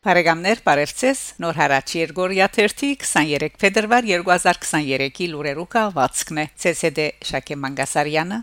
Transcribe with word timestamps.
Բարեկամներ, 0.00 0.60
բարևձեզ։ 0.64 1.18
Նոր 1.44 1.58
հարաճ 1.60 1.90
Երգորիա 1.98 2.46
23 2.56 3.58
փետրվար 3.60 4.06
2023-ի 4.08 5.26
լուրերու 5.28 5.66
կահվածքն 5.74 6.40
է։ 6.40 6.44
ՑՍԴ 6.70 7.08
Շակե 7.28 7.58
Մանգասարյանը 7.60 8.38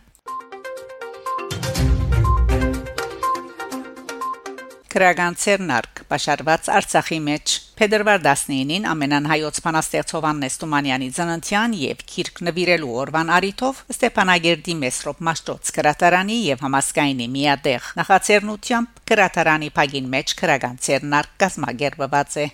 Քրագան 4.98 5.36
Ցերնարկ 5.38 6.00
բաշարված 6.10 6.68
Արցախի 6.74 7.18
մեջ. 7.22 7.52
Փետրվար 7.78 8.22
19-ին 8.24 8.86
ամենան 8.90 9.28
հայոց 9.30 9.60
բանաստեղծով 9.62 10.24
Աննես 10.30 10.56
Թումանյանի 10.64 11.10
ծննդյան 11.18 11.76
եւ 11.84 12.02
քիրք 12.14 12.42
նվիրելու 12.48 12.96
օրվան 13.04 13.30
արիթով 13.38 13.84
Ստեփանագերդի 13.94 14.76
Մեսրոպ 14.82 15.22
Մաշտոց 15.28 15.70
կրատարանի 15.78 16.38
եւ 16.48 16.64
համասկայնի 16.66 17.28
միադեղ 17.36 17.92
նախաձեռնությամբ 18.02 19.04
կրատարանի 19.14 19.70
փագին 19.78 20.10
մեջ 20.18 20.34
քրագան 20.42 20.82
Ցերնարկ 20.88 21.38
կազմակերպված 21.46 22.42
է 22.42 22.48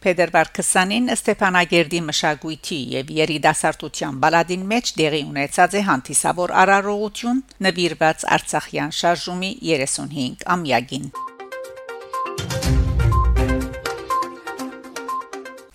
Փետրվար 0.00 0.50
20-ին 0.56 1.10
Ստեփանագերդի 1.12 2.00
մշակույթի 2.06 2.78
եւ 2.94 3.10
երիտասարդության 3.18 4.20
բալադին 4.24 4.68
մեջ 4.74 4.92
դեղի 5.00 5.22
ունեցած 5.30 5.76
է 5.76 5.86
հանդիսավոր 5.90 6.54
արարողություն 6.64 7.42
նվիրված 7.68 8.30
Արցախյան 8.38 8.94
շարժումի 9.00 9.52
35 9.72 10.48
ամյակին 10.56 11.12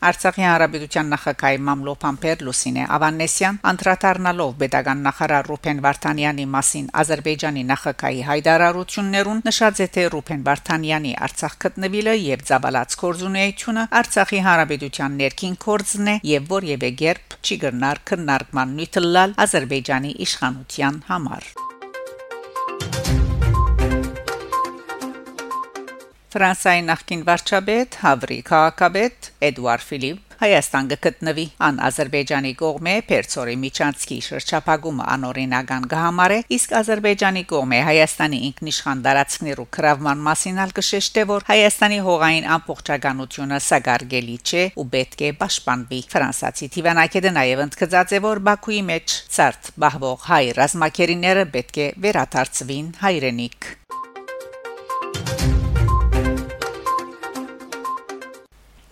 Արցախի 0.06 0.44
հանրապետության 0.46 1.08
նախագահի 1.14 1.60
Մամլո 1.66 1.94
Փամփեր 2.04 2.44
Լուսինե 2.46 2.84
Ավանեսյան 2.96 3.58
անդրադառնալով 3.72 4.52
pedagogan 4.62 5.02
նախարար 5.08 5.50
Ռուփեն 5.50 5.82
Վարդանյանի 5.86 6.46
մասին 6.56 6.92
Ադրբեջանի 7.02 7.64
նախագահի 7.72 8.22
հայտարարություններուն 8.30 9.44
նշած 9.50 9.82
է 9.86 9.90
թե 9.98 10.06
Ռուփեն 10.16 10.46
Վարդանյանի 10.46 11.14
Արցախ 11.26 11.60
գտնվելը 11.66 12.16
եւ 12.22 12.48
Զաբալած 12.54 12.98
կորզունեությունը 13.02 13.86
Արցախի 14.06 14.42
հանրապետության 14.50 15.20
ներքին 15.26 15.60
կորձն 15.66 16.12
է 16.14 16.18
եւ 16.36 16.50
որևէ 16.56 16.96
գերբ 17.02 17.40
չի 17.42 17.62
գնար 17.66 18.04
քննարկման 18.12 18.76
նյութլալ 18.82 19.40
Ադրբեջանի 19.48 20.18
իշխանության 20.30 21.06
համար 21.10 21.65
Ֆրանսիայի 26.36 26.82
նախկին 26.84 27.22
վարչապետ 27.30 27.98
Հավրի 28.02 28.38
քաղաքապետ 28.50 29.28
Էդուարդ 29.50 29.84
Ֆիլիպ 29.90 30.26
Հայաստան 30.36 30.88
գտնվի 30.92 31.44
ան 31.64 31.78
Ադրբեջանի 31.88 32.50
կողմէ 32.60 32.96
Պերցորի 33.08 33.54
Միչանցկի 33.62 34.18
շրջափակումը 34.26 35.06
անօրինական 35.14 35.86
կհամարե 35.94 36.40
իսկ 36.58 36.74
Ադրբեջանի 36.80 37.44
կողմէ 37.52 37.80
Հայաստանի 37.88 38.40
ինքնիշխան 38.50 39.06
դարածքներու 39.06 39.68
կրավման 39.78 40.26
մասին 40.28 40.60
ալ 40.66 40.76
կշեշտե 40.80 41.26
որ 41.32 41.48
Հայաստանի 41.54 42.02
հողային 42.10 42.50
ամբողջականությունը 42.58 43.62
սագարգելի 43.70 44.38
չէ 44.44 44.66
ու 44.76 44.88
պետք 44.98 45.24
է 45.24 45.32
պաշտպանվի 45.40 46.02
ֆրանսացի 46.12 46.70
Տիվանակեդը 46.76 47.34
նաև 47.40 47.64
ընդգծած 47.70 48.18
է 48.20 48.22
որ 48.28 48.44
Բաքուի 48.52 48.84
մեջ 48.92 49.18
ցարտ 49.40 49.72
բահվող 49.86 50.30
հայ 50.36 50.44
ռազմակերիները 50.60 51.50
պետք 51.56 51.82
է 51.86 51.90
վերադարձվին 52.10 52.94
հայրենիք 53.06 53.72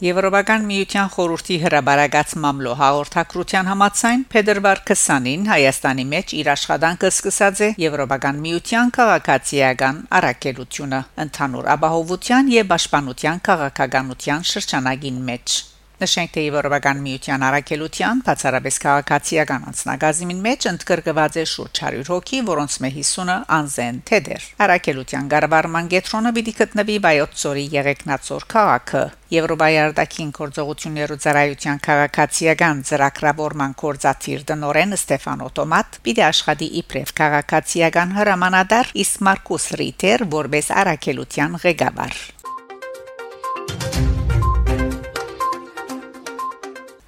Եվրոպական 0.03 0.65
միության 0.67 1.11
խորհրդի 1.13 1.57
հրաբարագած 1.61 2.33
մամլո 2.43 2.73
հաղորդակցության 2.81 3.69
համաձայն 3.71 4.25
Փետրվար 4.33 4.81
20-ին 4.89 5.47
Հայաստանի 5.47 6.05
մեջ 6.11 6.35
իր 6.41 6.51
աշխատանքը 6.57 7.13
սկսած 7.13 7.63
է 7.63 7.73
Եվրոպական 7.87 8.45
միության 8.49 8.95
քաղաքացիական 8.99 10.05
առաքելությունը 10.19 11.03
ընդհանուր 11.27 11.75
ապահովության 11.79 12.55
եւ 12.59 12.73
պաշտպանության 12.73 13.45
քաղաքականության 13.47 14.49
շրջանագին 14.51 15.27
մեջ 15.31 15.61
Նշենք 16.03 16.31
թե 16.35 16.41
Եվրոպական 16.43 16.97
միության 16.99 17.43
առաքելության 17.47 18.21
բացառապես 18.27 18.79
քաղաքացիական 18.83 19.67
անձնագազմին 19.69 20.41
մեջ 20.43 20.65
ընդգրկված 20.73 21.37
է 21.39 21.45
շուրջ 21.53 21.79
100 21.83 22.09
հոգի, 22.09 22.39
որոնց 22.49 22.75
մե 22.83 22.89
50-ը 22.97 23.37
անզեն 23.57 24.01
թեդեր։ 24.09 24.47
Առաքելության 24.65 25.29
գարվարման 25.33 25.87
գետրոնը 25.93 26.33
պիտի 26.35 26.55
գտնվի 26.59 26.97
Վայոց-Ծորի 27.07 27.65
Եղեգնացոր 27.77 28.47
քաղաքը։ 28.51 29.05
Եվրոպայի 29.33 29.79
արտաքին 29.83 30.35
գործողություններու 30.43 31.19
ծառայության 31.23 31.81
քաղաքացիական 31.87 32.83
ծրագրավորման 32.91 33.79
կորզաթիր 33.79 34.45
դնորեն 34.51 34.97
Ստեֆան 34.99 35.47
Օտոմատ 35.47 35.99
պիտի 36.03 36.27
աշխատի 36.27 36.69
իբրև 36.83 37.17
քաղաքացիական 37.23 38.15
հրամանատար 38.19 38.93
իսկ 39.07 39.27
Մարկոս 39.31 39.67
Ռիտեր 39.81 40.29
որպես 40.37 40.73
առաքելության 40.83 41.61
ղեկավար։ 41.63 42.23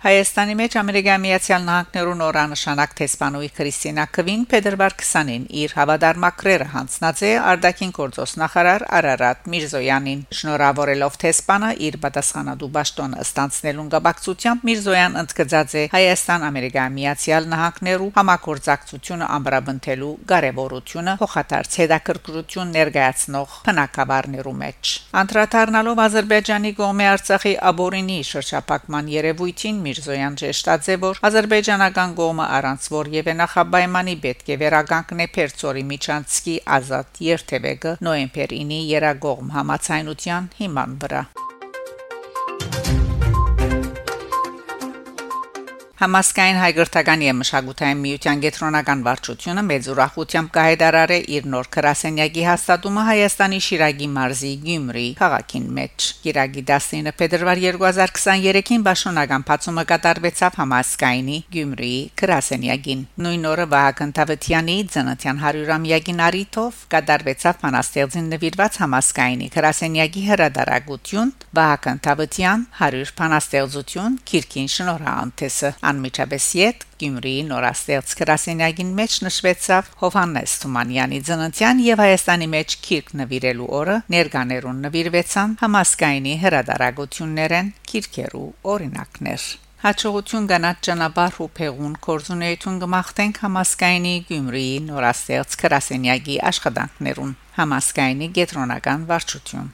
Հայաստանի 0.06 0.54
մեջ 0.60 0.76
Ամերիկայի 0.78 1.22
Միացյալ 1.24 1.64
Նահանգներու 1.66 2.16
նորանշանակ 2.20 2.92
տեսփանուի 3.00 3.48
Քրիստինա 3.58 4.04
Քվին 4.14 4.42
Փետրվար 4.52 4.96
20-ին 5.02 5.48
իր 5.62 5.72
հավադարմակրերը 5.80 6.68
հանձնած 6.76 7.24
է 7.26 7.32
Արդակին 7.52 7.94
գործոս 7.96 8.36
նախարար 8.42 8.86
Արարատ 9.00 9.50
Միրզոյանին 9.50 10.22
շնորհավորելով 10.40 11.18
տեսփանը 11.26 11.72
իր 11.90 11.98
պատասխանատու 12.06 12.70
ճաշտոնը 12.86 13.24
ստանցնելուն 13.26 13.90
գաբակցությամբ 13.96 14.68
Միրզոյան 14.70 15.18
ընդգծած 15.22 15.74
է 15.74 15.84
Հայաստան-Ամերիկայի 15.96 16.94
Միացյալ 16.96 17.50
Նահանգներու 17.56 18.12
համագործակցությունը 18.20 19.30
ամբրաբնթելու 19.40 20.12
կարևորությունը 20.30 21.18
հոխատարծ 21.26 21.80
հետաքրքրություն 21.82 22.78
ներկայացնող 22.78 23.58
բնակավարներու 23.66 24.56
մեջ 24.62 24.94
Անդրադառնալով 25.26 26.06
Ադրբեջանի 26.06 26.76
կողմի 26.78 27.10
Արցախի 27.16 27.58
աբորինի 27.74 28.22
շրջափակման 28.36 29.12
երևույթին 29.16 29.84
Միրզոյան 29.96 30.34
ճեշտաձե 30.42 30.96
որ 31.04 31.20
ադրբեջանական 31.28 32.16
կողմը 32.18 32.48
առանց 32.58 32.88
որևէ 32.96 33.36
նախաբայմանի 33.42 34.16
պետք 34.26 34.52
է 34.52 34.58
վերականգնե 34.66 35.30
Պերցորի 35.38 35.86
Միչանցկի 35.94 36.58
ազատ 36.80 37.24
երթևեկը 37.30 37.96
նոեմբեր 38.10 38.60
9-ի 38.60 38.84
երագողմ 38.92 39.56
համացայնության 39.56 40.54
հիման 40.60 41.02
վրա 41.06 41.26
Համասկային 45.96 46.58
հայգրտական 46.60 47.22
եւ 47.24 47.36
մշակութային 47.40 48.00
միության 48.04 48.40
գետրոնական 48.44 49.04
վարչությունը 49.06 49.62
մեծ 49.64 49.86
ուրախությամբ 49.94 50.50
կհայտարարե 50.58 51.20
իր 51.36 51.46
նոր 51.54 51.70
քրասենյակի 51.72 52.42
հաստատումը 52.46 53.04
Հայաստանի 53.10 53.60
Շիրագի 53.66 54.10
մարզի 54.16 54.52
Գյումրի 54.66 55.06
քաղաքին 55.20 55.70
մեջ։ 55.78 56.08
Գիրագի 56.26 56.64
19 56.72 57.16
փետրվար 57.22 57.62
2023-ին 57.68 58.84
Բաշոնական 58.90 59.46
բացումը 59.48 59.86
կատարվեցավ 59.94 60.60
Համասկայինի 60.60 61.40
Գյումրի 61.56 61.94
քրասենյակին։ 62.20 63.08
Նույն 63.24 63.48
օրը 63.56 63.70
Վահագն 63.72 64.14
Թավթյանի 64.20 64.78
ծննդյան 64.92 65.42
100-ամյակին 65.46 66.22
արիթով 66.28 66.84
կատարվեցավ 66.92 67.60
Փանաստեղծին 67.64 68.30
նվիրված 68.36 68.82
Համասկայինի 68.84 69.50
քրասենյակի 69.56 70.28
հրադարագություն 70.28 71.34
Վահագն 71.56 72.06
Թավթյան 72.10 72.70
100 72.84 73.16
Փանաստեղծություն 73.24 74.22
Քիրքին 74.28 74.72
շնորհանդեսը 74.76 75.76
անմիջապես 75.90 76.46
յետ 76.60 76.86
Գյումրիի 77.02 77.42
նորաստեղծ 77.50 78.16
քրասենյակին 78.20 78.94
մեջ 79.00 79.18
նշվեցավ 79.26 79.92
Հովհաննես 80.02 80.56
Թումանյանի 80.64 81.20
ծննդյան 81.30 81.84
եւ 81.86 82.02
Հայաստանի 82.06 82.48
մեջ 82.56 82.78
քիրք 82.88 83.14
նվիրելու 83.22 83.70
օրը 83.82 84.00
ներկաներուն 84.16 84.82
նվիրվեցան 84.88 85.56
համասկայինի 85.66 86.36
հրադարագություններեն 86.46 87.72
քիրքերու 87.92 88.50
օրինակներ 88.76 89.48
Հաջողություն 89.86 90.46
գնաց 90.50 90.78
ճանապարհ 90.88 91.36
ու 91.46 91.50
փեղուն 91.60 91.98
կորզունեություն 92.06 92.80
կմախտենք 92.84 93.42
համասկայինի 93.46 94.14
Գյումրիի 94.32 94.76
նորաստեղծ 94.90 95.58
քրասենյակի 95.62 96.38
աշխատանքներուն 96.52 97.36
համասկայինի 97.60 98.30
գետրոնական 98.40 99.10
վարչություն 99.12 99.74